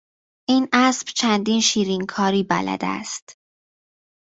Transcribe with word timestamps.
این 0.49 0.67
اسب 0.73 1.07
چندین 1.15 1.61
شیرینکاری 1.61 2.43
بلد 2.43 2.79
است. 2.83 3.37